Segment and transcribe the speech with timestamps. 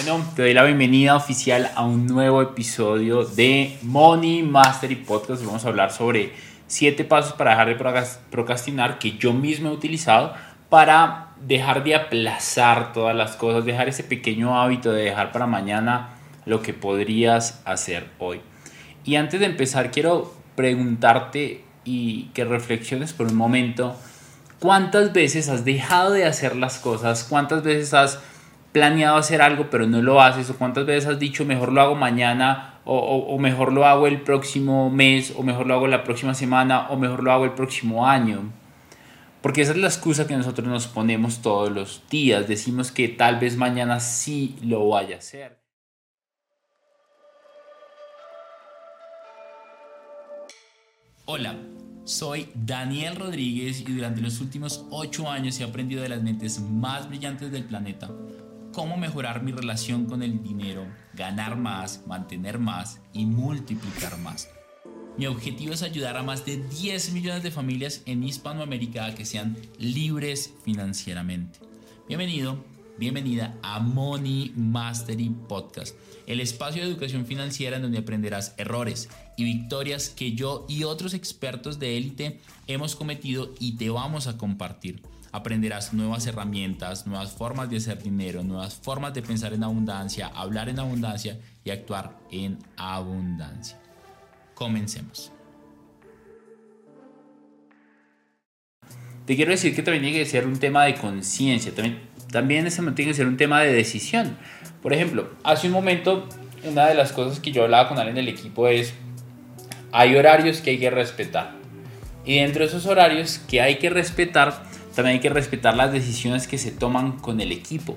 [0.00, 5.44] Bueno, te doy la bienvenida oficial a un nuevo episodio de Money Mastery Podcast.
[5.44, 6.34] Vamos a hablar sobre
[6.68, 10.34] 7 pasos para dejar de procrastinar que yo mismo he utilizado
[10.68, 16.10] para dejar de aplazar todas las cosas, dejar ese pequeño hábito de dejar para mañana
[16.46, 18.40] lo que podrías hacer hoy.
[19.04, 23.96] Y antes de empezar, quiero preguntarte y que reflexiones por un momento,
[24.60, 27.24] ¿cuántas veces has dejado de hacer las cosas?
[27.24, 28.20] ¿Cuántas veces has
[28.72, 30.50] planeado hacer algo pero no lo haces?
[30.50, 32.80] ¿O cuántas veces has dicho mejor lo hago mañana?
[32.84, 35.34] O, mejor lo hago el próximo mes?
[35.36, 36.88] ¿O mejor lo hago la próxima semana?
[36.88, 38.50] ¿O mejor lo hago el próximo año?
[39.42, 42.48] Porque esa es la excusa que nosotros nos ponemos todos los días.
[42.48, 45.58] Decimos que tal vez mañana sí lo vaya a hacer.
[51.26, 51.56] Hola,
[52.04, 57.06] soy Daniel Rodríguez y durante los últimos 8 años he aprendido de las mentes más
[57.06, 58.08] brillantes del planeta
[58.78, 64.48] cómo mejorar mi relación con el dinero, ganar más, mantener más y multiplicar más.
[65.16, 69.24] Mi objetivo es ayudar a más de 10 millones de familias en Hispanoamérica a que
[69.24, 71.58] sean libres financieramente.
[72.06, 72.64] Bienvenido,
[72.98, 75.96] bienvenida a Money Mastery Podcast,
[76.28, 81.14] el espacio de educación financiera en donde aprenderás errores y victorias que yo y otros
[81.14, 82.38] expertos de élite
[82.68, 85.02] hemos cometido y te vamos a compartir.
[85.38, 90.68] Aprenderás nuevas herramientas, nuevas formas de hacer dinero, nuevas formas de pensar en abundancia, hablar
[90.68, 93.78] en abundancia y actuar en abundancia.
[94.54, 95.30] Comencemos.
[99.26, 102.00] Te quiero decir que también tiene que ser un tema de conciencia, también,
[102.32, 104.36] también tiene que ser un tema de decisión.
[104.82, 106.28] Por ejemplo, hace un momento,
[106.64, 108.92] una de las cosas que yo hablaba con alguien del equipo es,
[109.92, 111.52] hay horarios que hay que respetar.
[112.24, 114.66] Y dentro de esos horarios que hay que respetar,
[114.98, 117.96] también hay que respetar las decisiones que se toman con el equipo.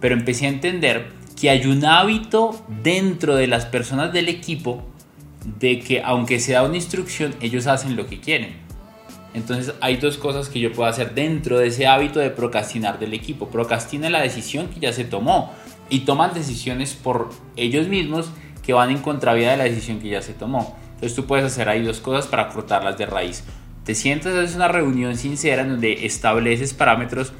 [0.00, 4.82] Pero empecé a entender que hay un hábito dentro de las personas del equipo
[5.60, 8.56] de que aunque se da una instrucción, ellos hacen lo que quieren.
[9.34, 13.14] Entonces hay dos cosas que yo puedo hacer dentro de ese hábito de procrastinar del
[13.14, 13.46] equipo.
[13.46, 15.52] Procrastina la decisión que ya se tomó
[15.90, 18.32] y toman decisiones por ellos mismos
[18.64, 20.76] que van en contravía de la decisión que ya se tomó.
[20.94, 23.44] Entonces tú puedes hacer ahí dos cosas para cortarlas de raíz.
[23.84, 27.32] Te sientas, haces una reunión sincera en donde estableces parámetros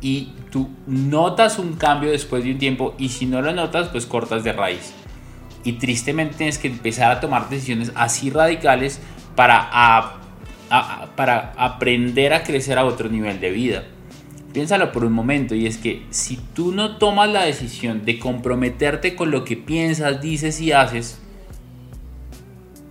[0.00, 4.06] y tú notas un cambio después de un tiempo y si no lo notas, pues
[4.06, 4.92] cortas de raíz
[5.66, 9.00] y tristemente tienes que empezar a tomar decisiones así radicales
[9.34, 10.20] para,
[11.16, 13.84] para aprender a crecer a otro nivel de vida.
[14.52, 19.16] Piénsalo por un momento y es que si tú no tomas la decisión de comprometerte
[19.16, 21.20] con lo que piensas, dices y haces,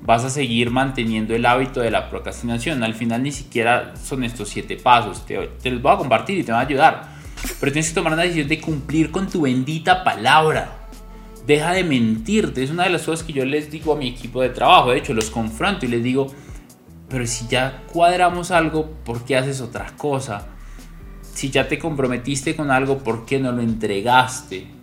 [0.05, 2.83] vas a seguir manteniendo el hábito de la procrastinación.
[2.83, 6.51] Al final ni siquiera son estos siete pasos, te, los voy a compartir y te
[6.51, 7.15] van a ayudar.
[7.59, 10.87] Pero tienes que tomar una decisión de cumplir con tu bendita palabra
[11.45, 12.63] deja de mentirte.
[12.63, 14.91] Es una de las cosas que yo les digo a mi equipo de trabajo.
[14.91, 16.27] De hecho, los confronto y les digo,
[17.09, 20.47] pero si ya cuadramos algo, ¿por qué haces otra cosa?
[21.21, 24.74] Si ya te comprometiste con algo, ¿por qué no lo entregaste?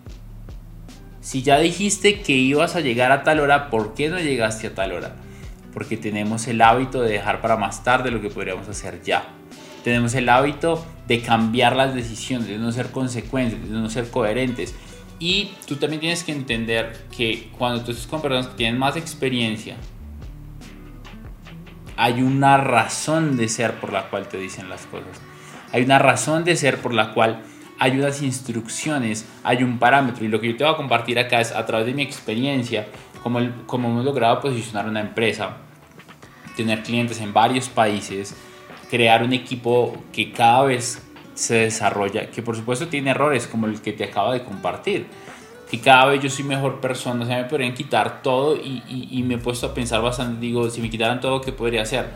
[1.23, 4.75] Si ya dijiste que ibas a llegar a tal hora, ¿por qué no llegaste a
[4.75, 5.15] tal hora?
[5.73, 9.25] Porque tenemos el hábito de dejar para más tarde lo que podríamos hacer ya.
[9.85, 14.75] Tenemos el hábito de cambiar las decisiones, de no ser consecuentes, de no ser coherentes.
[15.21, 18.97] Y tú también tienes que entender que cuando tú estás con personas que tienen más
[18.97, 19.77] experiencia,
[21.97, 25.21] hay una razón de ser por la cual te dicen las cosas.
[25.71, 27.43] Hay una razón de ser por la cual
[27.83, 30.25] hay unas instrucciones, hay un parámetro.
[30.25, 32.87] Y lo que yo te voy a compartir acá es a través de mi experiencia,
[33.25, 35.57] cómo, cómo hemos logrado posicionar una empresa,
[36.57, 38.37] tener clientes en varios países,
[38.89, 41.03] crear un equipo que cada vez
[41.35, 45.09] se desarrolla, que por supuesto tiene errores como el que te acabo de compartir,
[45.69, 49.23] que cada vez yo soy mejor persona, o sea, me podrían quitar todo y, y,
[49.25, 52.11] me he puesto a pensar bastante, digo, si me quitaran todo, ¿qué podría hacer?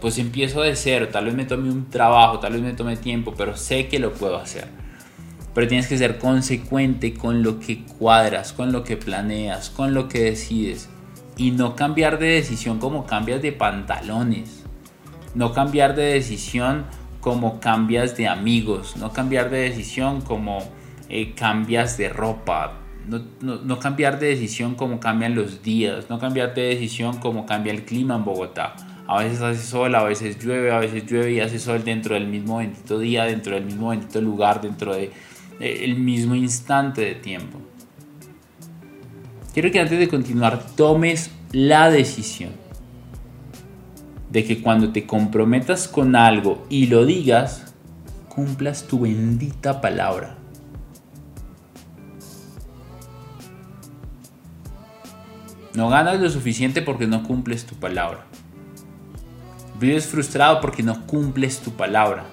[0.00, 3.34] Pues empiezo de cero, tal vez me tome un trabajo, tal vez me tome tiempo,
[3.36, 4.89] pero sé que lo puedo hacer.
[5.54, 10.08] Pero tienes que ser consecuente con lo que cuadras, con lo que planeas, con lo
[10.08, 10.88] que decides.
[11.36, 14.64] Y no cambiar de decisión como cambias de pantalones.
[15.34, 16.84] No cambiar de decisión
[17.20, 20.58] como cambias de amigos, no cambiar de decisión como
[21.08, 26.54] eh, cambias de ropa, no, no, cambiar de decisión como cambian los días, no cambiar
[26.54, 28.76] de decisión como cambia el clima en Bogotá.
[29.06, 32.28] A veces hace sol, a veces llueve, a veces llueve y hace sol dentro del
[32.28, 35.10] mismo bendito día, dentro del mismo bendito lugar, dentro de,
[35.60, 37.58] el mismo instante de tiempo.
[39.52, 42.52] Quiero que antes de continuar tomes la decisión
[44.30, 47.74] de que cuando te comprometas con algo y lo digas,
[48.28, 50.36] cumplas tu bendita palabra.
[55.74, 58.24] No ganas lo suficiente porque no cumples tu palabra.
[59.78, 62.24] Vives frustrado porque no cumples tu palabra.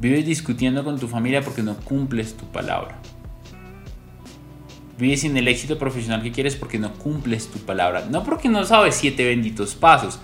[0.00, 2.98] Vives discutiendo con tu familia porque no cumples tu palabra.
[4.98, 8.06] Vives sin el éxito profesional que quieres porque no cumples tu palabra.
[8.10, 10.18] No porque no sabes siete benditos pasos.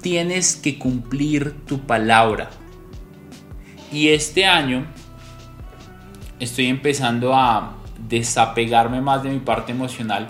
[0.00, 2.50] Tienes que cumplir tu palabra.
[3.92, 4.86] Y este año
[6.38, 7.76] estoy empezando a
[8.08, 10.28] desapegarme más de mi parte emocional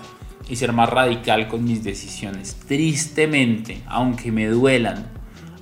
[0.48, 2.56] y ser más radical con mis decisiones.
[2.66, 5.15] Tristemente, aunque me duelan,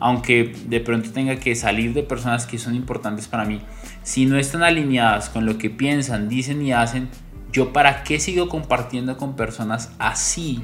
[0.04, 3.62] aunque de pronto tenga que salir de personas que son importantes para mí,
[4.02, 7.08] si no están alineadas con lo que piensan, dicen y hacen,
[7.50, 10.62] yo para qué sigo compartiendo con personas así?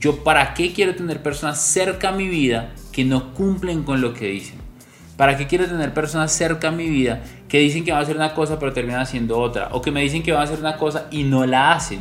[0.00, 4.14] Yo para qué quiero tener personas cerca a mi vida que no cumplen con lo
[4.14, 4.58] que dicen?
[5.16, 8.16] ¿Para qué quiero tener personas cerca a mi vida que dicen que van a hacer
[8.16, 9.68] una cosa pero terminan haciendo otra?
[9.70, 12.00] O que me dicen que van a hacer una cosa y no la hacen.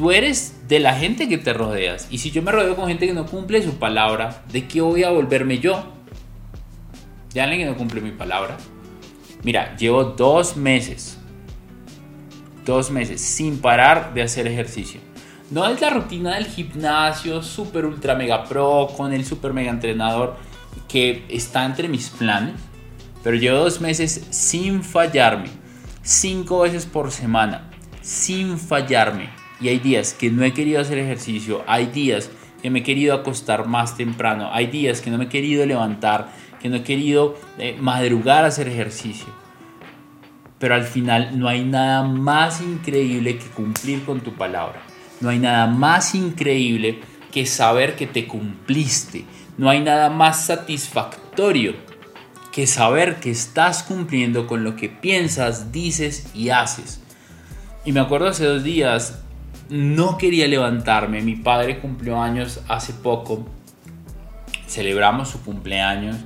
[0.00, 2.08] Tú eres de la gente que te rodeas.
[2.10, 5.04] Y si yo me rodeo con gente que no cumple su palabra, ¿de qué voy
[5.04, 5.84] a volverme yo?
[7.34, 8.56] ¿De alguien que no cumple mi palabra?
[9.42, 11.18] Mira, llevo dos meses
[12.64, 15.02] dos meses sin parar de hacer ejercicio.
[15.50, 20.36] No es la rutina del gimnasio super ultra mega pro con el super mega entrenador
[20.88, 22.54] que está entre mis planes,
[23.22, 25.50] pero llevo dos meses sin fallarme,
[26.02, 27.70] cinco veces por semana,
[28.00, 29.39] sin fallarme.
[29.60, 32.30] Y hay días que no he querido hacer ejercicio, hay días
[32.62, 36.32] que me he querido acostar más temprano, hay días que no me he querido levantar,
[36.60, 39.26] que no he querido eh, madrugar a hacer ejercicio
[40.60, 44.82] pero al final no hay nada más increíble que cumplir con tu palabra.
[45.20, 47.00] No hay nada más increíble
[47.32, 49.24] que saber que te cumpliste.
[49.56, 51.74] No hay nada más satisfactorio
[52.52, 57.00] que saber que estás cumpliendo con lo que piensas, dices y haces.
[57.86, 59.22] Y me acuerdo hace dos días,
[59.70, 61.22] no quería levantarme.
[61.22, 63.46] Mi padre cumplió años hace poco.
[64.66, 66.16] Celebramos su cumpleaños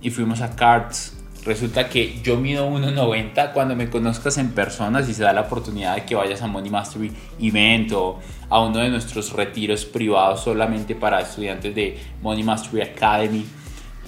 [0.00, 1.14] y fuimos a Carts
[1.44, 5.94] Resulta que yo mido 1,90 cuando me conozcas en persona, si se da la oportunidad
[5.94, 10.94] de que vayas a Money Mastery Event o a uno de nuestros retiros privados solamente
[10.94, 13.44] para estudiantes de Money Mastery Academy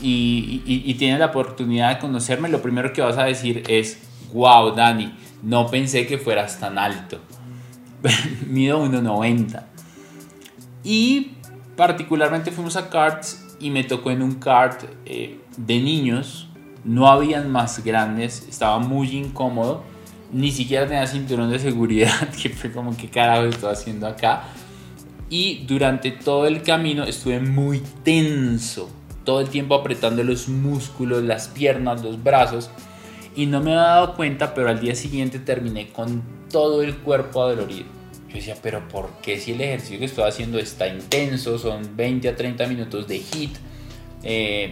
[0.01, 3.99] y, y, tienes la oportunidad de conocerme, lo primero que vas a decir es,
[4.33, 7.19] wow, Dani, no pensé que fueras tan alto.
[8.47, 9.65] mido 1,90.
[10.85, 11.33] Y
[11.77, 16.47] particularmente fuimos a carts y me tocó en un kart eh, de niños
[16.87, 19.83] no habían más grandes, estaba muy incómodo,
[20.33, 24.45] ni siquiera tenía cinturón de seguridad, que fue como que carajo estoy haciendo acá.
[25.29, 28.89] Y durante todo el camino estuve muy tenso,
[29.25, 32.71] todo el tiempo apretando los músculos, las piernas, los brazos.
[33.37, 37.43] Y no me había dado cuenta, pero al día siguiente terminé con todo el cuerpo
[37.43, 37.87] adolorido.
[38.29, 41.59] Yo decía, pero ¿por qué si el ejercicio que estoy haciendo está intenso?
[41.59, 43.57] Son 20 a 30 minutos de hit.
[44.23, 44.71] Eh,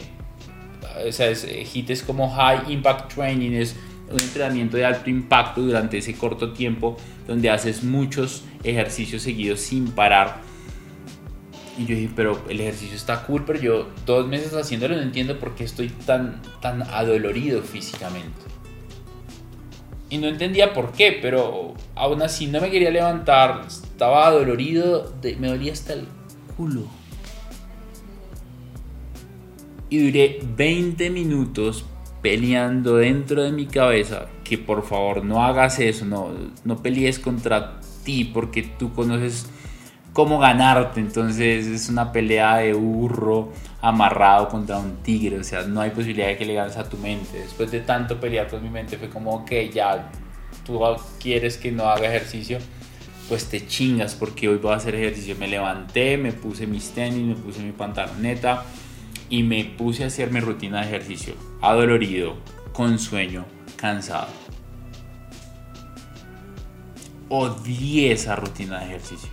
[1.07, 3.77] o sea, es, HIT es como High Impact Training, es
[4.11, 6.97] un entrenamiento de alto impacto durante ese corto tiempo
[7.27, 10.41] donde haces muchos ejercicios seguidos sin parar.
[11.77, 15.39] Y yo dije, pero el ejercicio está cool, pero yo dos meses haciéndolo no entiendo
[15.39, 18.43] por qué estoy tan, tan adolorido físicamente.
[20.09, 25.49] Y no entendía por qué, pero aún así no me quería levantar, estaba adolorido, me
[25.49, 26.07] dolía hasta el
[26.57, 26.89] culo
[29.95, 31.85] y duré 20 minutos
[32.21, 36.33] peleando dentro de mi cabeza que por favor no hagas eso, no,
[36.65, 39.47] no pelees contra ti porque tú conoces
[40.15, 43.53] cómo ganarte, entonces es una pelea de burro
[43.83, 46.97] amarrado contra un tigre, o sea, no hay posibilidad de que le ganes a tu
[46.97, 47.41] mente.
[47.41, 50.11] Después de tanto pelear con mi mente fue como, ok, ya
[50.65, 50.81] tú
[51.21, 52.59] quieres que no haga ejercicio,
[53.29, 55.35] pues te chingas porque hoy voy a hacer ejercicio.
[55.37, 58.65] Me levanté, me puse mis tenis, me puse mi pantaloneta
[59.29, 62.37] y me puse a hacer mi rutina de ejercicio, adolorido,
[62.73, 63.45] con sueño,
[63.77, 64.29] cansado.
[67.29, 69.31] Odié esa rutina de ejercicio,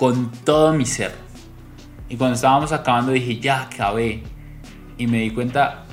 [0.00, 1.14] con todo mi ser.
[2.08, 4.22] Y cuando estábamos acabando dije, ya acabé.
[4.96, 5.84] Y me di cuenta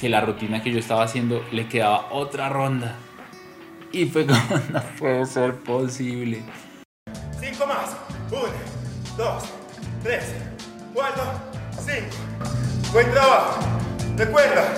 [0.00, 2.96] que la rutina que yo estaba haciendo le quedaba otra ronda.
[3.92, 4.40] Y fue como,
[4.72, 6.42] no puede ser posible.
[7.38, 7.96] Cinco más.
[8.32, 8.48] Uno,
[9.16, 9.44] dos,
[10.02, 10.34] tres,
[10.92, 11.22] cuatro,
[11.78, 12.16] cinco.
[12.92, 13.60] Buen trabajo.
[14.16, 14.74] Recuerda,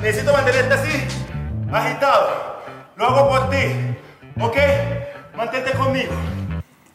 [0.00, 0.92] necesito mantenerte así,
[1.70, 2.62] agitado.
[2.96, 3.66] Lo hago por ti.
[4.40, 4.56] ¿Ok?
[5.36, 6.14] Mantente conmigo.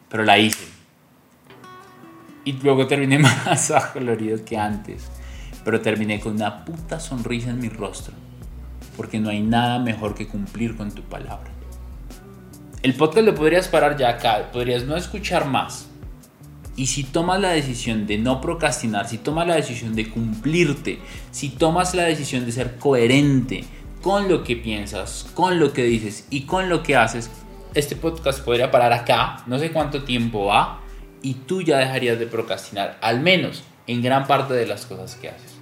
[0.08, 0.79] Pero la hice.
[2.44, 5.10] Y luego terminé más colorido que antes.
[5.64, 8.14] Pero terminé con una puta sonrisa en mi rostro.
[8.96, 11.50] Porque no hay nada mejor que cumplir con tu palabra.
[12.82, 15.90] El podcast lo podrías parar ya acá, podrías no escuchar más.
[16.76, 20.98] Y si tomas la decisión de no procrastinar, si tomas la decisión de cumplirte,
[21.30, 23.64] si tomas la decisión de ser coherente
[24.00, 27.30] con lo que piensas, con lo que dices y con lo que haces,
[27.74, 30.80] este podcast podría parar acá, no sé cuánto tiempo va,
[31.22, 35.28] y tú ya dejarías de procrastinar, al menos en gran parte de las cosas que
[35.28, 35.56] haces.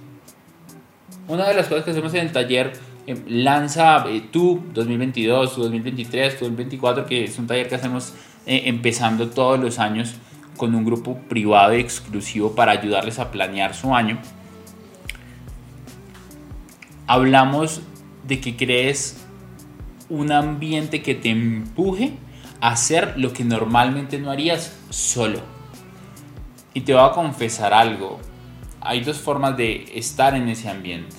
[1.27, 2.73] Una de las cosas que hacemos en el taller
[3.07, 8.13] eh, lanza eh, tú 2022, tu 2023, tu 2024, que es un taller que hacemos
[8.45, 10.15] eh, empezando todos los años
[10.57, 14.19] con un grupo privado y exclusivo para ayudarles a planear su año.
[17.07, 17.81] Hablamos
[18.27, 19.25] de que crees
[20.09, 22.13] un ambiente que te empuje
[22.61, 25.39] hacer lo que normalmente no harías solo.
[26.73, 28.19] Y te voy a confesar algo.
[28.81, 31.15] Hay dos formas de estar en ese ambiente.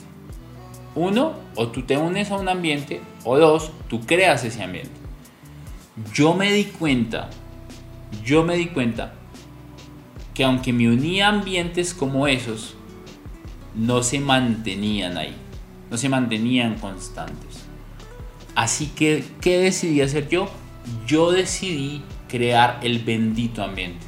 [0.94, 4.90] Uno, o tú te unes a un ambiente, o dos, tú creas ese ambiente.
[6.12, 7.30] Yo me di cuenta,
[8.24, 9.14] yo me di cuenta
[10.34, 12.74] que aunque me unía a ambientes como esos,
[13.74, 15.34] no se mantenían ahí,
[15.90, 17.66] no se mantenían constantes.
[18.54, 20.48] Así que, ¿qué decidí hacer yo?
[21.06, 24.06] Yo decidí crear el bendito ambiente.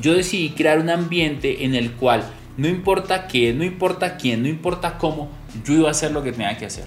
[0.00, 2.24] Yo decidí crear un ambiente en el cual
[2.56, 5.30] no importa qué, no importa quién, no importa cómo,
[5.64, 6.86] yo iba a hacer lo que tenía que hacer.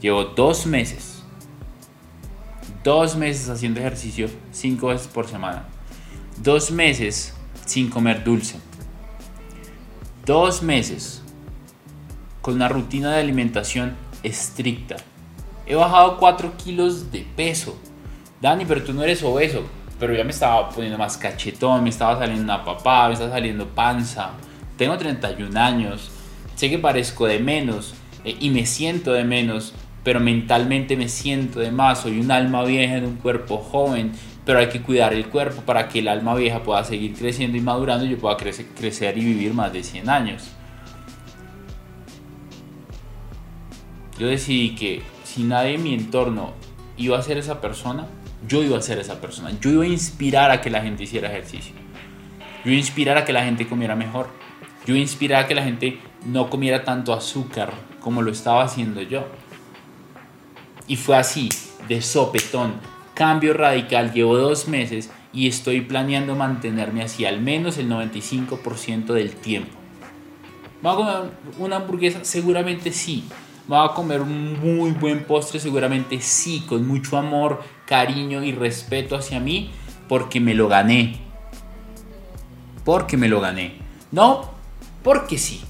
[0.00, 1.22] Llevo dos meses,
[2.84, 5.64] dos meses haciendo ejercicio cinco veces por semana,
[6.42, 7.34] dos meses
[7.66, 8.56] sin comer dulce,
[10.24, 11.22] dos meses
[12.40, 14.96] con una rutina de alimentación estricta.
[15.68, 17.78] He bajado 4 kilos de peso.
[18.40, 19.64] Dani, pero tú no eres obeso.
[20.00, 23.66] Pero ya me estaba poniendo más cachetón, me estaba saliendo una papada, me estaba saliendo
[23.66, 24.30] panza.
[24.78, 26.10] Tengo 31 años,
[26.54, 27.94] sé que parezco de menos
[28.24, 32.02] eh, y me siento de menos, pero mentalmente me siento de más.
[32.02, 34.12] Soy un alma vieja en un cuerpo joven,
[34.46, 37.60] pero hay que cuidar el cuerpo para que el alma vieja pueda seguir creciendo y
[37.60, 40.44] madurando y yo pueda crecer, crecer y vivir más de 100 años.
[44.18, 46.50] Yo decidí que si nadie en mi entorno
[46.96, 48.08] iba a ser esa persona,
[48.48, 49.52] yo iba a ser esa persona.
[49.60, 51.74] Yo iba a inspirar a que la gente hiciera ejercicio.
[52.64, 54.30] Yo iba a inspirar a que la gente comiera mejor.
[54.84, 58.64] Yo iba a inspirar a que la gente no comiera tanto azúcar como lo estaba
[58.64, 59.28] haciendo yo.
[60.88, 61.50] Y fue así,
[61.86, 62.72] de sopetón,
[63.14, 69.36] cambio radical, llevo dos meses y estoy planeando mantenerme así al menos el 95% del
[69.36, 69.78] tiempo.
[70.84, 71.30] ¿Va a comer
[71.60, 72.24] una hamburguesa?
[72.24, 73.22] Seguramente sí.
[73.70, 75.60] ¿Va a comer un muy buen postre?
[75.60, 79.70] Seguramente sí, con mucho amor, cariño y respeto hacia mí,
[80.08, 81.16] porque me lo gané.
[82.84, 83.74] Porque me lo gané.
[84.10, 84.50] No,
[85.02, 85.62] porque sí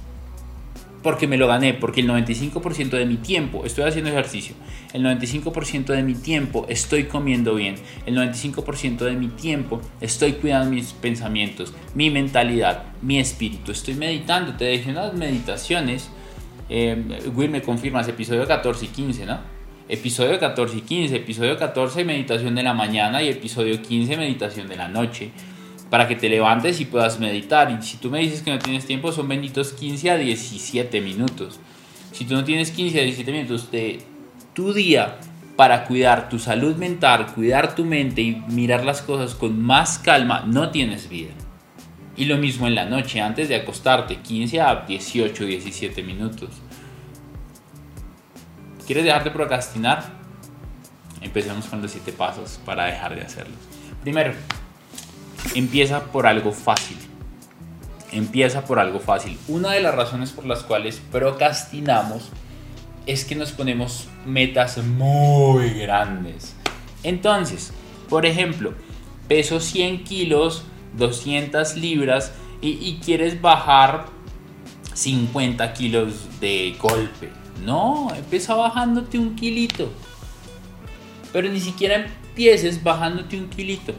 [1.03, 4.55] porque me lo gané, porque el 95% de mi tiempo estoy haciendo ejercicio,
[4.93, 7.77] el 95% de mi tiempo estoy comiendo bien,
[8.07, 14.55] el 95% de mi tiempo estoy cuidando mis pensamientos, mi mentalidad, mi espíritu, estoy meditando,
[14.55, 16.11] te dejé unas meditaciones,
[16.69, 19.39] eh, Will me confirmas, episodio 14 y 15, ¿no?
[19.89, 24.77] Episodio 14 y 15, episodio 14 meditación de la mañana y episodio 15 meditación de
[24.77, 25.31] la noche
[25.89, 27.71] para que te levantes y puedas meditar.
[27.71, 31.59] Y si tú me dices que no tienes tiempo, son benditos 15 a 17 minutos.
[32.13, 34.01] Si tú no tienes 15 a 17 minutos de
[34.53, 35.19] tu día
[35.57, 40.45] para cuidar tu salud mental, cuidar tu mente y mirar las cosas con más calma,
[40.47, 41.33] no tienes vida.
[42.19, 46.51] Y lo mismo en la noche, antes de acostarte, 15 a 18, 17 minutos.
[48.85, 50.05] ¿Quieres dejar de procrastinar?
[51.21, 53.55] Empecemos con los 7 pasos para dejar de hacerlo.
[54.03, 54.33] Primero,
[55.55, 56.97] empieza por algo fácil.
[58.11, 59.39] Empieza por algo fácil.
[59.47, 62.31] Una de las razones por las cuales procrastinamos
[63.07, 66.57] es que nos ponemos metas muy grandes.
[67.05, 67.73] Entonces,
[68.09, 68.75] por ejemplo,
[69.29, 70.65] peso 100 kilos,
[70.97, 74.07] 200 libras y, quieres bajar
[74.95, 77.31] 50 kilos de golpe.
[77.65, 79.91] No, empieza bajándote un kilito.
[81.33, 83.95] Pero ni siquiera empieces bajándote un kilito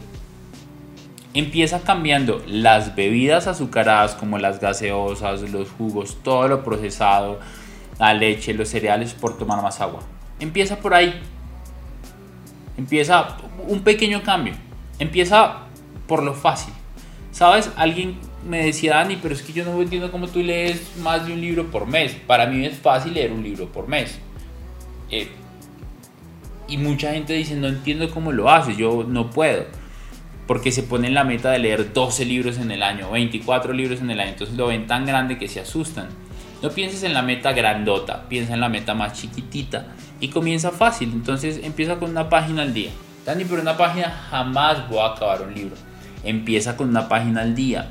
[1.33, 7.39] empieza cambiando las bebidas azucaradas como las gaseosas, los jugos, todo lo procesado,
[7.99, 10.01] la leche, los cereales por tomar más agua.
[10.39, 11.19] Empieza por ahí.
[12.77, 14.53] Empieza un pequeño cambio.
[14.99, 15.63] Empieza
[16.07, 16.73] por lo fácil.
[17.31, 17.71] ¿Sabes?
[17.75, 18.17] Alguien
[18.47, 21.41] me decía, Dani, pero es que yo no entiendo cómo tú lees más de un
[21.41, 22.15] libro por mes.
[22.27, 24.19] Para mí es fácil leer un libro por mes.
[25.11, 25.29] Eh,
[26.67, 29.65] y mucha gente dice, no entiendo cómo lo haces, yo no puedo
[30.49, 34.09] porque se ponen la meta de leer 12 libros en el año, 24 libros en
[34.09, 36.09] el año, entonces lo ven tan grande que se asustan.
[36.63, 39.85] No pienses en la meta grandota, piensa en la meta más chiquitita
[40.19, 42.89] y comienza fácil, entonces empieza con una página al día.
[43.27, 45.75] Dani, pero una página jamás voy a acabar un libro.
[46.23, 47.89] Empieza con una página al día.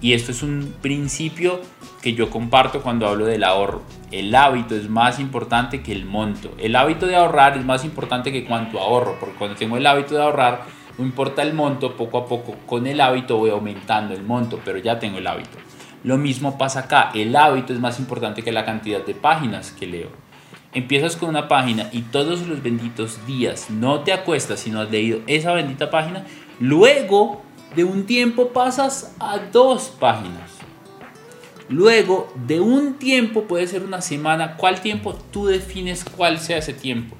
[0.00, 1.60] Y esto es un principio
[2.02, 3.82] que yo comparto cuando hablo del ahorro.
[4.12, 6.52] El hábito es más importante que el monto.
[6.58, 10.14] El hábito de ahorrar es más importante que cuánto ahorro, porque cuando tengo el hábito
[10.14, 10.64] de ahorrar,
[10.98, 14.78] no importa el monto, poco a poco con el hábito voy aumentando el monto, pero
[14.78, 15.58] ya tengo el hábito.
[16.04, 19.86] Lo mismo pasa acá, el hábito es más importante que la cantidad de páginas que
[19.86, 20.08] leo.
[20.72, 24.90] Empiezas con una página y todos los benditos días no te acuestas si no has
[24.90, 26.24] leído esa bendita página,
[26.60, 27.42] luego
[27.74, 30.50] de un tiempo pasas a dos páginas.
[31.68, 35.14] Luego de un tiempo, puede ser una semana, ¿cuál tiempo?
[35.32, 37.16] Tú defines cuál sea ese tiempo.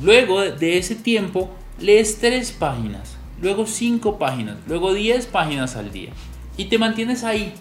[0.00, 6.10] Luego de ese tiempo, lees tres páginas, luego cinco páginas, luego diez páginas al día.
[6.56, 7.54] Y te mantienes ahí.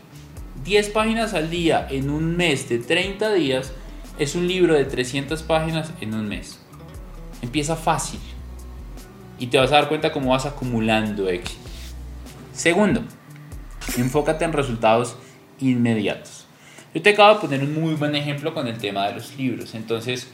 [0.63, 3.71] 10 páginas al día en un mes de 30 días
[4.19, 6.59] es un libro de 300 páginas en un mes.
[7.41, 8.19] Empieza fácil.
[9.39, 11.69] Y te vas a dar cuenta cómo vas acumulando éxito.
[12.53, 13.03] Segundo,
[13.97, 15.15] enfócate en resultados
[15.59, 16.45] inmediatos.
[16.93, 19.75] Yo te acabo de poner un muy buen ejemplo con el tema de los libros.
[19.75, 20.27] Entonces,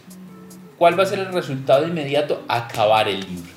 [0.77, 2.43] ¿cuál va a ser el resultado inmediato?
[2.47, 3.51] Acabar el libro.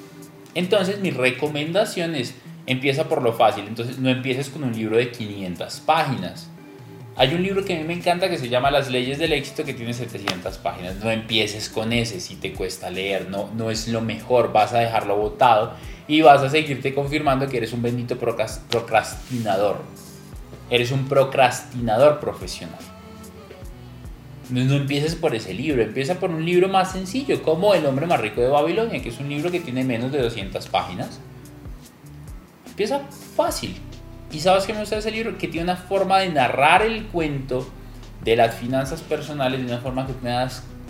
[0.55, 2.35] Entonces, mi recomendación es
[2.67, 3.65] empieza por lo fácil.
[3.67, 6.51] Entonces no empieces con un libro de 500 páginas.
[7.19, 9.65] Hay un libro que a mí me encanta que se llama Las leyes del éxito
[9.65, 10.97] que tiene 700 páginas.
[10.97, 14.81] No empieces con ese si te cuesta leer, no, no es lo mejor, vas a
[14.81, 15.73] dejarlo botado
[16.07, 19.79] y vas a seguirte confirmando que eres un bendito procrastinador.
[20.69, 22.81] Eres un procrastinador profesional.
[24.51, 28.21] No, empieces por ese libro, empieza por un libro más sencillo, como El hombre más
[28.21, 31.19] rico de Babilonia, que es un libro que tiene menos de 200 páginas
[32.77, 33.01] Empieza
[33.35, 33.75] fácil.
[34.37, 35.39] ¿Y sabes qué me gusta ese libro?
[35.39, 37.67] Que tiene una forma de narrar el cuento
[38.23, 40.13] de las finanzas personales de una forma que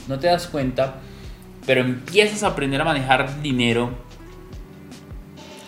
[0.09, 0.97] no te das cuenta,
[1.65, 3.91] pero empiezas a aprender a manejar dinero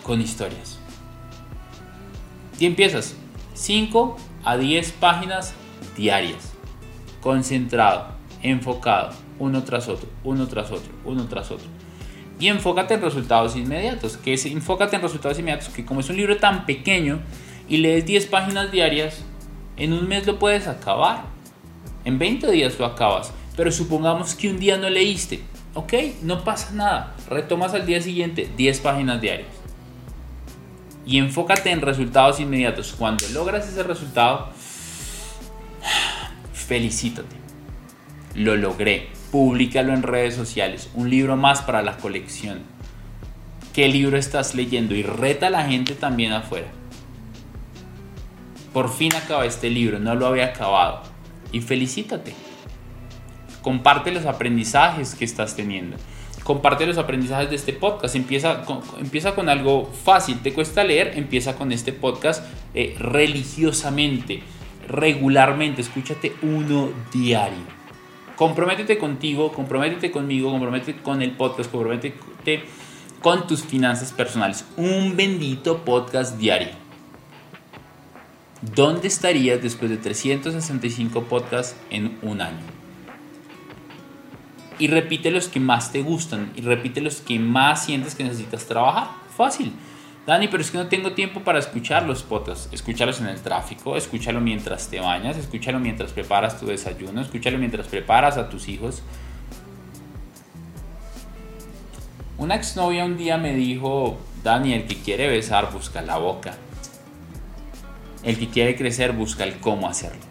[0.03, 0.77] con historias.
[2.59, 3.15] Y empiezas
[3.53, 5.53] 5 a 10 páginas
[5.95, 6.51] diarias,
[7.21, 8.07] concentrado,
[8.43, 11.69] enfocado, uno tras otro, uno tras otro, uno tras otro
[12.39, 14.17] y enfócate en resultados inmediatos.
[14.17, 17.19] Que es enfócate en resultados inmediatos, que como es un libro tan pequeño
[17.69, 19.23] y lees 10 páginas diarias,
[19.77, 21.23] en un mes lo puedes acabar.
[22.03, 23.31] En 20 días lo acabas.
[23.55, 25.41] Pero supongamos que un día no leíste.
[25.75, 27.15] Ok, no pasa nada.
[27.29, 29.49] Retomas al día siguiente 10 páginas diarias.
[31.05, 32.93] Y enfócate en resultados inmediatos.
[32.97, 34.49] Cuando logras ese resultado,
[36.53, 37.35] felicítate.
[38.35, 40.89] Lo logré Públicalo en redes sociales.
[40.95, 42.61] Un libro más para la colección.
[43.73, 44.95] ¿Qué libro estás leyendo?
[44.95, 46.67] Y reta a la gente también afuera.
[48.79, 51.01] Por fin acaba este libro, no lo había acabado.
[51.51, 52.33] Y felicítate.
[53.61, 55.97] Comparte los aprendizajes que estás teniendo.
[56.45, 58.15] Comparte los aprendizajes de este podcast.
[58.15, 60.39] Empieza con, empieza con algo fácil.
[60.41, 61.11] ¿Te cuesta leer?
[61.17, 62.41] Empieza con este podcast
[62.73, 64.43] eh, religiosamente,
[64.87, 65.81] regularmente.
[65.81, 67.79] Escúchate uno diario
[68.37, 72.63] comprométete contigo, comprométete conmigo, comprométete con el podcast, comprométete
[73.21, 74.65] con tus finanzas personales.
[74.77, 76.88] Un bendito podcast diario.
[78.61, 82.59] ¿Dónde estarías después de 365 podcasts en un año?
[84.77, 88.65] Y repite los que más te gustan y repite los que más sientes que necesitas
[88.65, 89.11] trabajar.
[89.35, 89.71] Fácil.
[90.27, 92.67] Dani, pero es que no tengo tiempo para escuchar los podcasts.
[92.73, 97.87] Escúchalos en el tráfico, escúchalo mientras te bañas, escúchalo mientras preparas tu desayuno, escúchalo mientras
[97.87, 99.03] preparas a tus hijos.
[102.37, 106.57] Una exnovia un día me dijo, Dani, el que quiere besar busca la boca.
[108.23, 110.21] El que quiere crecer busca el cómo hacerlo.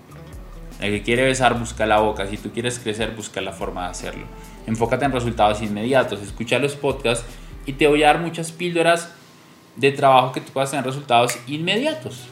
[0.81, 2.27] El que quiere besar busca la boca.
[2.27, 4.25] Si tú quieres crecer busca la forma de hacerlo.
[4.67, 6.21] Enfócate en resultados inmediatos.
[6.21, 7.25] Escucha los podcasts
[7.67, 9.11] y te voy a dar muchas píldoras
[9.77, 12.29] de trabajo que tú puedas tener resultados inmediatos.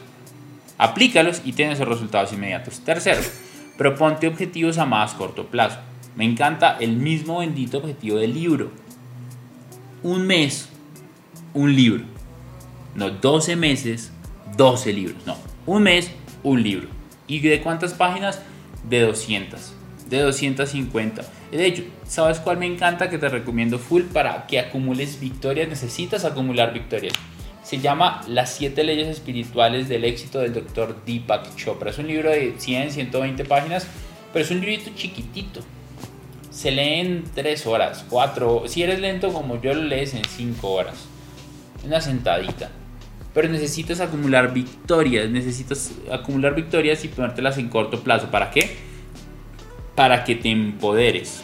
[0.77, 2.81] Aplícalos y tienes esos resultados inmediatos.
[2.81, 3.21] Tercero,
[3.77, 5.79] proponte objetivos a más corto plazo.
[6.15, 8.71] Me encanta el mismo bendito objetivo del libro.
[10.03, 10.69] Un mes,
[11.53, 12.03] un libro.
[12.95, 14.11] No 12 meses,
[14.57, 15.25] 12 libros.
[15.25, 16.11] No, un mes,
[16.43, 16.89] un libro.
[17.27, 18.41] ¿Y de cuántas páginas?
[18.89, 19.73] De 200,
[20.09, 21.23] de 250.
[21.51, 25.69] De hecho, ¿sabes cuál me encanta que te recomiendo full para que acumules victorias?
[25.69, 27.13] Necesitas acumular victorias
[27.67, 31.89] se llama Las siete leyes espirituales del éxito del doctor Deepak Chopra.
[31.89, 33.85] Es un libro de 100, 120 páginas,
[34.31, 35.59] pero es un librito chiquitito.
[36.49, 40.65] Se lee en 3 horas, 4, si eres lento como yo lo lees en 5
[40.65, 40.95] horas.
[41.83, 42.71] Una sentadita.
[43.37, 48.31] Pero necesitas acumular victorias, necesitas acumular victorias y ponértelas en corto plazo.
[48.31, 48.77] ¿Para qué?
[49.93, 51.43] Para que te empoderes.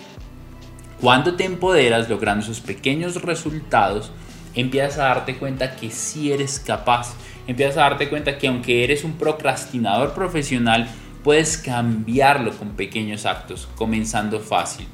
[1.00, 4.12] Cuando te empoderas logrando esos pequeños resultados,
[4.56, 7.14] empiezas a darte cuenta que sí eres capaz.
[7.46, 10.88] Empiezas a darte cuenta que aunque eres un procrastinador profesional,
[11.24, 14.88] puedes cambiarlo con pequeños actos, comenzando fácil,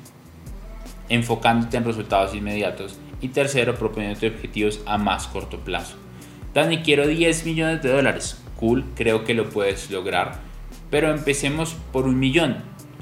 [1.08, 2.98] enfocándote en resultados inmediatos.
[3.22, 5.96] Y tercero, proponiéndote objetivos a más corto plazo.
[6.54, 8.42] Dani, quiero 10 millones de dólares.
[8.58, 10.40] Cool, creo que lo puedes lograr.
[10.90, 12.58] Pero empecemos por un millón.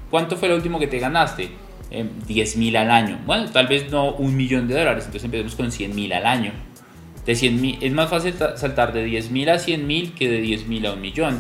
[0.10, 1.50] ¿Cuánto fue lo último que te ganaste?
[1.90, 3.20] 10 eh, mil al año.
[3.26, 6.52] Bueno, tal vez no un millón de dólares, entonces empecemos con 100 mil al año.
[7.26, 10.68] De 100 es más fácil saltar de 10 mil a 100 mil que de 10
[10.68, 11.40] mil a un millón.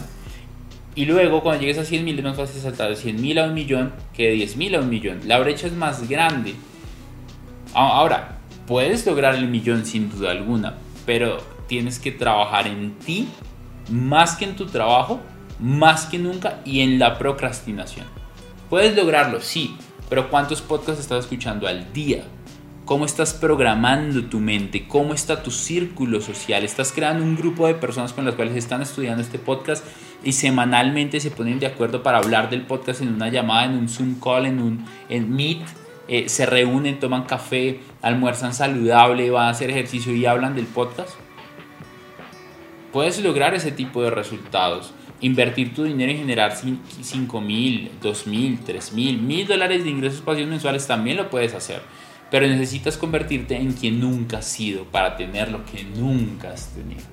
[0.95, 3.45] Y luego cuando llegues a 100 mil es más fácil saltar de 100 mil a
[3.45, 5.21] un millón que de 10 mil a un millón.
[5.25, 6.55] La brecha es más grande.
[7.73, 13.27] Ahora, puedes lograr el millón sin duda alguna, pero tienes que trabajar en ti
[13.89, 15.19] más que en tu trabajo,
[15.59, 18.05] más que nunca y en la procrastinación.
[18.69, 19.77] Puedes lograrlo, sí,
[20.09, 22.23] pero ¿cuántos podcasts estás escuchando al día?
[22.85, 24.87] ¿Cómo estás programando tu mente?
[24.87, 26.63] ¿Cómo está tu círculo social?
[26.63, 29.85] ¿Estás creando un grupo de personas con las cuales están estudiando este podcast
[30.23, 33.89] y semanalmente se ponen de acuerdo para hablar del podcast en una llamada, en un
[33.89, 35.59] Zoom call, en un en Meet?
[36.07, 41.09] Eh, se reúnen, toman café, almuerzan saludable, van a hacer ejercicio y hablan del podcast?
[42.97, 48.59] Puedes lograr ese tipo de resultados invertir tu dinero y generar 5 mil, 2 mil,
[48.65, 51.83] 3 mil, mil dólares de ingresos pasivos mensuales también lo puedes hacer.
[52.31, 57.03] Pero necesitas convertirte en quien nunca has sido para tener lo que nunca has tenido.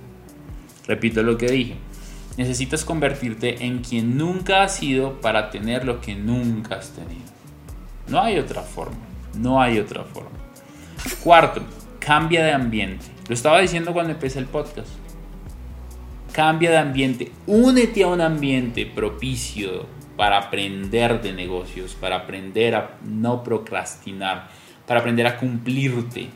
[0.86, 1.74] Repito lo que dije.
[2.38, 7.30] Necesitas convertirte en quien nunca has sido para tener lo que nunca has tenido.
[8.08, 8.96] No hay otra forma.
[9.36, 10.38] No hay otra forma.
[11.22, 11.60] Cuarto,
[11.98, 13.04] cambia de ambiente.
[13.28, 15.03] Lo estaba diciendo cuando empecé el podcast
[16.34, 22.98] cambia de ambiente, únete a un ambiente propicio para aprender de negocios, para aprender a
[23.04, 24.48] no procrastinar,
[24.84, 26.26] para aprender a cumplirte.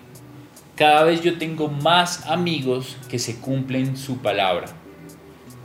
[0.77, 4.67] Cada vez yo tengo más amigos que se cumplen su palabra,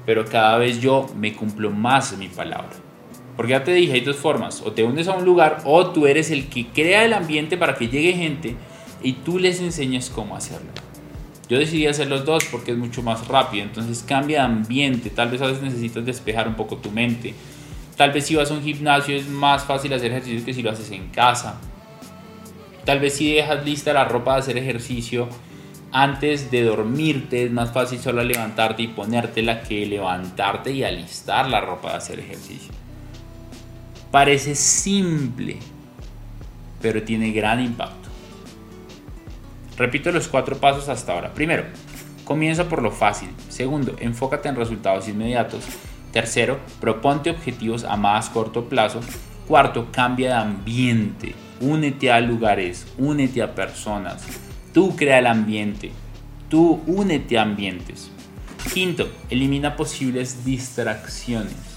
[0.04, 2.72] pero cada vez yo me cumplo más mi palabra.
[3.38, 6.08] Porque ya te dije, hay dos formas, o te unes a un lugar o tú
[6.08, 8.56] eres el que crea el ambiente para que llegue gente
[9.04, 10.83] y tú les enseñes cómo hacerlo.
[11.54, 15.30] Yo decidí hacer los dos porque es mucho más rápido, entonces cambia de ambiente, tal
[15.30, 17.36] vez a veces necesitas despejar un poco tu mente.
[17.96, 20.72] Tal vez si vas a un gimnasio es más fácil hacer ejercicio que si lo
[20.72, 21.62] haces en casa.
[22.86, 25.30] Tal vez si dejas lista la ropa de hacer ejercicio
[25.92, 31.62] antes de dormirte es más fácil solo levantarte y ponértela que levantarte y alistar la
[31.62, 32.74] ropa de hacer ejercicio.
[34.10, 35.58] Parece simple,
[36.82, 38.03] pero tiene gran impacto.
[39.78, 41.34] Repito los cuatro pasos hasta ahora.
[41.34, 41.66] Primero,
[42.24, 43.30] comienza por lo fácil.
[43.50, 45.64] Segundo, enfócate en resultados inmediatos.
[46.12, 49.02] Tercero, proponte objetivos a más corto plazo.
[49.48, 51.36] Cuarto, cambia de ambiente.
[51.60, 54.26] Únete a lugares, únete a personas.
[54.74, 55.92] Tú crea el ambiente.
[56.50, 58.12] Tú únete a ambientes.
[58.74, 61.73] Quinto, elimina posibles distracciones.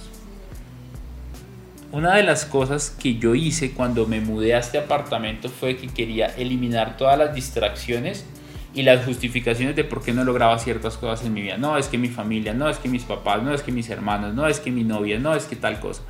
[1.97, 5.87] Una de las cosas que yo hice cuando me mudé a este apartamento fue que
[5.87, 8.27] quería eliminar todas las distracciones
[8.75, 11.57] y las justificaciones de por qué no lograba ciertas cosas en mi vida.
[11.57, 14.35] No, es que mi familia, no, es que mis papás, no, es que mis hermanos,
[14.35, 16.03] no, es que mi novia, no, es que tal cosa.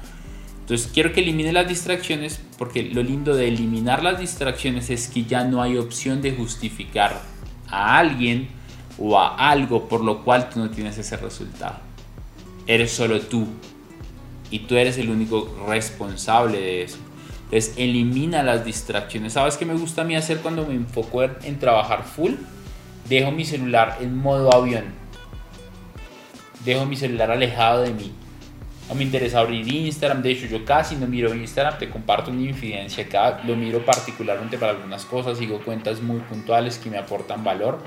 [0.58, 5.22] Entonces quiero que elimine las distracciones porque lo lindo de eliminar las distracciones es que
[5.22, 7.22] ya no hay opción de justificar
[7.68, 8.48] a alguien
[8.98, 11.76] o a algo por lo cual tú no tienes ese resultado.
[12.66, 13.46] Eres solo tú
[14.50, 16.98] y tú eres el único responsable de eso.
[17.44, 19.34] Entonces elimina las distracciones.
[19.34, 22.32] ¿Sabes qué me gusta a mí hacer cuando me enfoco en trabajar full?
[23.08, 24.84] Dejo mi celular en modo avión.
[26.64, 28.12] Dejo mi celular alejado de mí.
[28.88, 30.22] No me interesa abrir Instagram.
[30.22, 31.78] De hecho, yo casi no miro Instagram.
[31.78, 33.40] Te comparto una infidencia acá.
[33.44, 35.38] Lo miro particularmente para algunas cosas.
[35.38, 37.78] Sigo cuentas muy puntuales que me aportan valor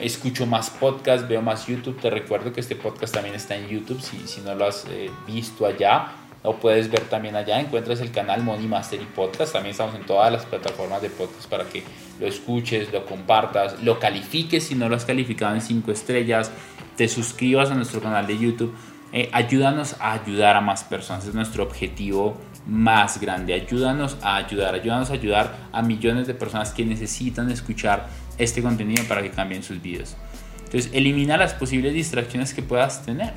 [0.00, 2.00] escucho más podcasts, veo más YouTube.
[2.00, 4.00] Te recuerdo que este podcast también está en YouTube.
[4.00, 6.12] Si, si no lo has eh, visto allá,
[6.44, 7.60] lo puedes ver también allá.
[7.60, 9.52] Encuentras el canal Money Mastery Podcast.
[9.52, 11.84] También estamos en todas las plataformas de podcast para que
[12.18, 16.50] lo escuches, lo compartas, lo califiques si no lo has calificado en 5 estrellas.
[16.96, 18.74] Te suscribas a nuestro canal de YouTube.
[19.12, 21.26] Eh, ayúdanos a ayudar a más personas.
[21.26, 23.54] Es nuestro objetivo más grande.
[23.54, 24.74] Ayúdanos a ayudar.
[24.74, 29.62] Ayúdanos a ayudar a millones de personas que necesitan escuchar este contenido para que cambien
[29.62, 30.16] sus vidas.
[30.64, 33.34] Entonces, elimina las posibles distracciones que puedas tener.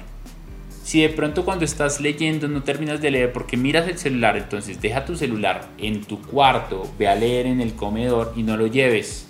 [0.85, 4.79] Si de pronto cuando estás leyendo no terminas de leer porque miras el celular, entonces
[4.79, 8.67] deja tu celular en tu cuarto, ve a leer en el comedor y no lo
[8.67, 9.27] lleves.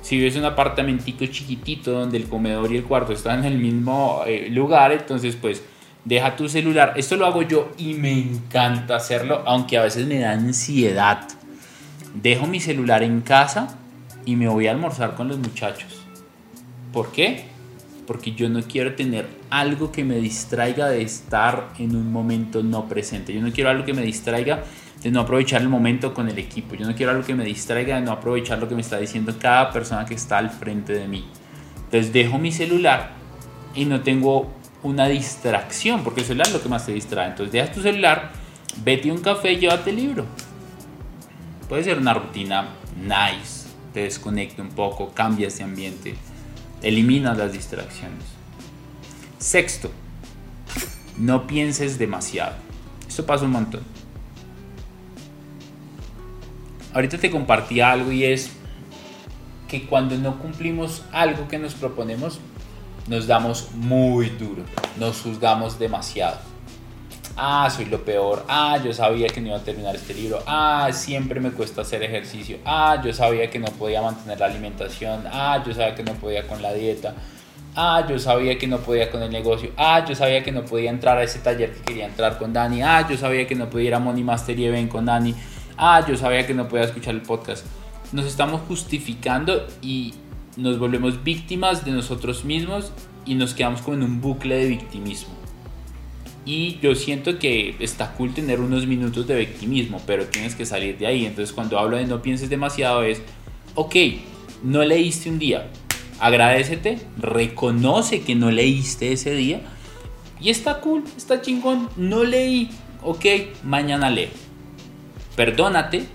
[0.00, 3.58] Si vives en un apartamentico chiquitito donde el comedor y el cuarto están en el
[3.58, 5.62] mismo eh, lugar, entonces pues
[6.08, 6.94] deja tu celular.
[6.96, 11.28] Esto lo hago yo y me encanta hacerlo, aunque a veces me da ansiedad
[12.14, 13.76] dejo mi celular en casa
[14.24, 16.04] y me voy a almorzar con los muchachos.
[16.92, 17.44] ¿Por qué?
[18.06, 22.88] Porque yo no quiero tener algo que me distraiga de estar en un momento no
[22.88, 23.32] presente.
[23.32, 24.64] Yo no quiero algo que me distraiga
[25.02, 26.74] de no aprovechar el momento con el equipo.
[26.74, 29.34] Yo no quiero algo que me distraiga de no aprovechar lo que me está diciendo
[29.38, 31.24] cada persona que está al frente de mí.
[31.84, 33.10] Entonces dejo mi celular
[33.74, 34.50] y no tengo
[34.82, 37.28] una distracción, porque el celular es lo que más te distrae.
[37.28, 38.32] Entonces dejas tu celular,
[38.84, 40.26] vete a un café y llévate el libro.
[41.68, 46.14] Puede ser una rutina nice, te desconecta un poco, cambia ese ambiente,
[46.82, 48.24] elimina las distracciones.
[49.38, 49.90] Sexto,
[51.18, 52.56] no pienses demasiado.
[53.06, 53.82] Esto pasa un montón.
[56.94, 58.50] Ahorita te compartí algo y es
[59.68, 62.40] que cuando no cumplimos algo que nos proponemos,
[63.08, 64.62] nos damos muy duro,
[64.98, 66.36] nos juzgamos demasiado.
[67.40, 68.44] Ah, soy lo peor.
[68.48, 70.42] Ah, yo sabía que no iba a terminar este libro.
[70.44, 72.58] Ah, siempre me cuesta hacer ejercicio.
[72.64, 75.22] Ah, yo sabía que no podía mantener la alimentación.
[75.30, 77.14] Ah, yo sabía que no podía con la dieta.
[77.76, 79.70] Ah, yo sabía que no podía con el negocio.
[79.76, 82.82] Ah, yo sabía que no podía entrar a ese taller que quería entrar con Dani.
[82.82, 85.32] Ah, yo sabía que no podía ir a Money Master Event con Dani.
[85.76, 87.64] Ah, yo sabía que no podía escuchar el podcast.
[88.10, 90.14] Nos estamos justificando y
[90.58, 92.92] nos volvemos víctimas de nosotros mismos
[93.24, 95.32] y nos quedamos como en un bucle de victimismo.
[96.44, 100.98] Y yo siento que está cool tener unos minutos de victimismo, pero tienes que salir
[100.98, 101.26] de ahí.
[101.26, 103.22] Entonces cuando hablo de no pienses demasiado es,
[103.76, 103.94] ok,
[104.64, 105.68] no leíste un día,
[106.18, 109.60] agradecete, reconoce que no leíste ese día
[110.40, 112.70] y está cool, está chingón, no leí,
[113.04, 113.24] ok,
[113.62, 114.30] mañana leo.
[115.36, 116.06] Perdónate,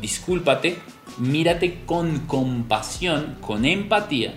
[0.00, 0.78] discúlpate,
[1.22, 4.34] mírate con compasión, con empatía.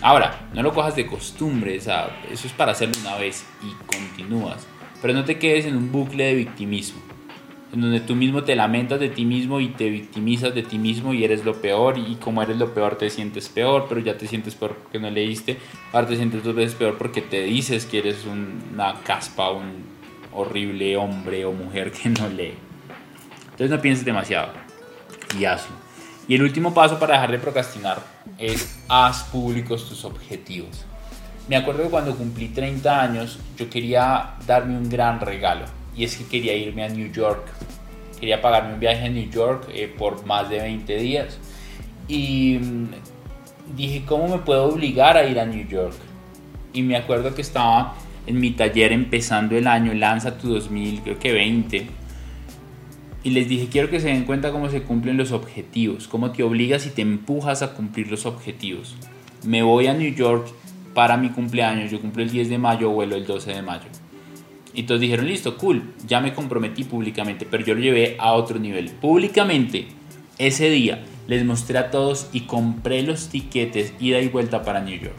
[0.00, 4.66] Ahora, no lo cojas de costumbre, o eso es para hacerlo una vez y continúas.
[5.02, 7.00] Pero no te quedes en un bucle de victimismo,
[7.72, 11.14] en donde tú mismo te lamentas de ti mismo y te victimizas de ti mismo
[11.14, 14.28] y eres lo peor y como eres lo peor te sientes peor, pero ya te
[14.28, 15.58] sientes peor porque no leíste,
[15.92, 19.84] ahora te sientes dos veces peor porque te dices que eres una caspa, un
[20.32, 22.54] horrible hombre o mujer que no lee.
[23.50, 24.69] Entonces no pienses demasiado
[25.38, 25.74] y hazlo.
[26.28, 27.98] Y el último paso para dejar de procrastinar
[28.38, 30.84] es haz públicos tus objetivos.
[31.48, 35.64] Me acuerdo que cuando cumplí 30 años yo quería darme un gran regalo
[35.96, 37.48] y es que quería irme a New York.
[38.20, 41.38] Quería pagarme un viaje a New York eh, por más de 20 días
[42.06, 42.88] y mm,
[43.76, 45.96] dije, ¿cómo me puedo obligar a ir a New York?
[46.72, 47.94] Y me acuerdo que estaba
[48.26, 51.99] en mi taller empezando el año, Lanza tu 2000, creo que 20
[53.22, 56.42] y les dije, quiero que se den cuenta cómo se cumplen los objetivos, cómo te
[56.42, 58.96] obligas y te empujas a cumplir los objetivos.
[59.44, 60.48] Me voy a New York
[60.94, 63.86] para mi cumpleaños, yo cumplo el 10 de mayo, vuelo el 12 de mayo.
[64.72, 68.58] Y todos dijeron, listo, cool, ya me comprometí públicamente, pero yo lo llevé a otro
[68.58, 68.90] nivel.
[68.90, 69.88] Públicamente,
[70.38, 74.98] ese día, les mostré a todos y compré los tiquetes ida y vuelta para New
[74.98, 75.14] York.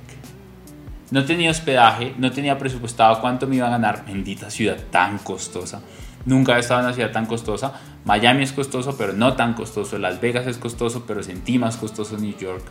[1.11, 5.81] No tenía hospedaje, no tenía presupuestado cuánto me iba a ganar, bendita ciudad tan costosa.
[6.25, 7.73] Nunca he estado en una ciudad tan costosa.
[8.05, 9.97] Miami es costoso, pero no tan costoso.
[9.97, 12.63] Las Vegas es costoso, pero sentí más costoso New York.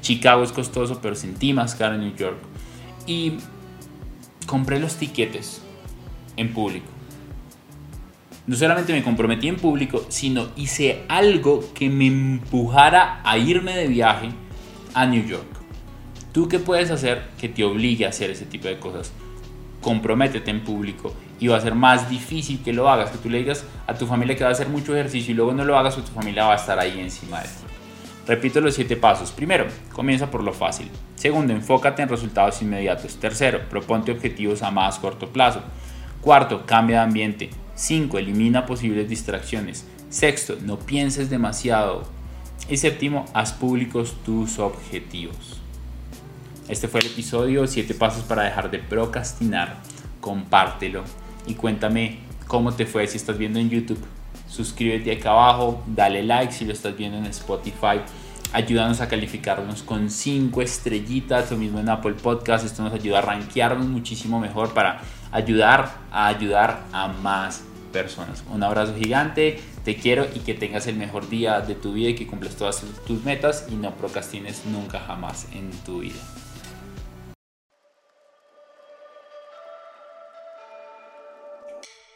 [0.00, 2.38] Chicago es costoso, pero sentí más caro New York.
[3.06, 3.34] Y
[4.46, 5.62] compré los tiquetes
[6.36, 6.86] en público.
[8.46, 13.86] No solamente me comprometí en público, sino hice algo que me empujara a irme de
[13.86, 14.30] viaje
[14.94, 15.46] a New York.
[16.32, 19.12] ¿Tú qué puedes hacer que te obligue a hacer ese tipo de cosas?
[19.80, 23.38] Comprométete en público y va a ser más difícil que lo hagas, que tú le
[23.38, 25.98] digas a tu familia que va a hacer mucho ejercicio y luego no lo hagas
[25.98, 27.54] o tu familia va a estar ahí encima de ti.
[28.28, 29.32] Repito los siete pasos.
[29.32, 30.88] Primero, comienza por lo fácil.
[31.16, 33.16] Segundo, enfócate en resultados inmediatos.
[33.16, 35.62] Tercero, proponte objetivos a más corto plazo.
[36.20, 37.50] Cuarto, cambia de ambiente.
[37.74, 39.84] Cinco, elimina posibles distracciones.
[40.10, 42.04] Sexto, no pienses demasiado.
[42.68, 45.60] Y séptimo, haz públicos tus objetivos.
[46.68, 49.78] Este fue el episodio 7 pasos para dejar de procrastinar.
[50.20, 51.02] Compártelo
[51.46, 54.04] y cuéntame cómo te fue si estás viendo en YouTube.
[54.48, 58.00] Suscríbete acá abajo, dale like si lo estás viendo en Spotify.
[58.52, 62.66] Ayúdanos a calificarnos con 5 estrellitas, lo mismo en Apple Podcast.
[62.66, 65.00] Esto nos ayuda a rankearnos muchísimo mejor para
[65.30, 68.44] ayudar a ayudar a más personas.
[68.52, 72.14] Un abrazo gigante, te quiero y que tengas el mejor día de tu vida y
[72.14, 76.20] que cumples todas tus metas y no procrastines nunca jamás en tu vida.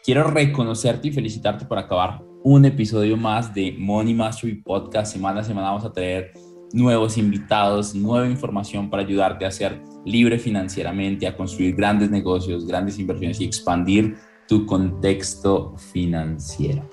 [0.07, 5.13] Quiero reconocerte y felicitarte por acabar un episodio más de Money Mastery Podcast.
[5.13, 6.31] Semana a semana vamos a traer
[6.73, 13.01] nuevos invitados, nueva información para ayudarte a ser libre financieramente, a construir grandes negocios, grandes
[13.01, 14.17] inversiones y expandir
[14.47, 16.89] tu contexto financiero.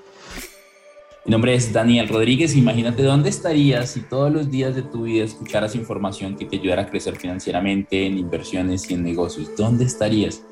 [1.23, 2.55] Mi nombre es Daniel Rodríguez.
[2.55, 6.81] Imagínate dónde estarías si todos los días de tu vida escucharas información que te ayudara
[6.81, 9.51] a crecer financieramente en inversiones y en negocios.
[9.55, 10.43] ¿Dónde estarías?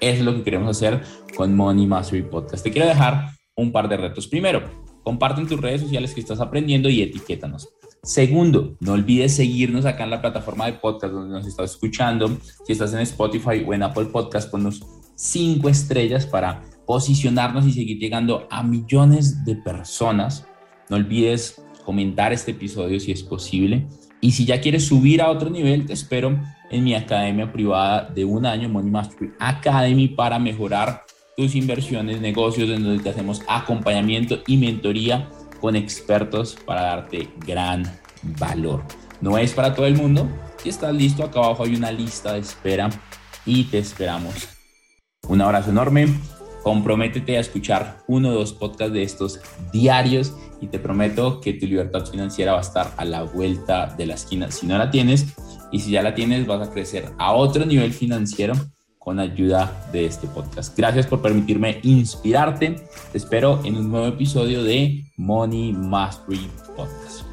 [0.00, 1.02] Es lo que queremos hacer
[1.36, 2.64] con Money Mastery Podcast.
[2.64, 4.26] Te quiero dejar un par de retos.
[4.26, 4.62] Primero,
[5.02, 7.68] comparte en tus redes sociales que estás aprendiendo y etiquétanos.
[8.02, 12.34] Segundo, no olvides seguirnos acá en la plataforma de podcast donde nos estás escuchando.
[12.64, 14.80] Si estás en Spotify o en Apple Podcast, ponnos
[15.16, 20.46] cinco estrellas para posicionarnos y seguir llegando a millones de personas.
[20.88, 23.86] No olvides comentar este episodio si es posible.
[24.20, 26.38] Y si ya quieres subir a otro nivel, te espero
[26.70, 31.04] en mi academia privada de un año, Money Mastery Academy, para mejorar
[31.36, 35.28] tus inversiones, negocios, en donde te hacemos acompañamiento y mentoría
[35.60, 37.82] con expertos para darte gran
[38.38, 38.84] valor.
[39.20, 40.28] No es para todo el mundo.
[40.58, 42.90] Si estás listo, acá abajo hay una lista de espera
[43.46, 44.48] y te esperamos.
[45.28, 46.08] Un abrazo enorme
[46.62, 49.40] Comprométete a escuchar uno o dos podcasts de estos
[49.72, 54.06] diarios y te prometo que tu libertad financiera va a estar a la vuelta de
[54.06, 54.50] la esquina.
[54.50, 55.26] Si no la tienes
[55.72, 58.54] y si ya la tienes, vas a crecer a otro nivel financiero
[58.98, 60.76] con ayuda de este podcast.
[60.76, 62.76] Gracias por permitirme inspirarte.
[63.12, 67.29] Te espero en un nuevo episodio de Money Mastery Podcast.